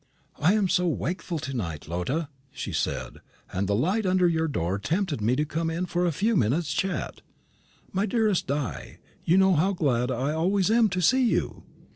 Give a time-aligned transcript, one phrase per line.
[0.41, 3.21] "I am so wakeful to night, Lotta," she said;
[3.53, 6.73] "and the light under your door tempted me to come in for a few minutes'
[6.73, 7.21] chat."
[7.93, 11.65] "My dearest Di, you know how glad I always am to see you."